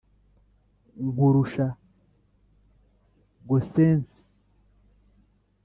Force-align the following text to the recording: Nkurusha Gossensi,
Nkurusha 1.07 1.67
Gossensi, 3.47 4.21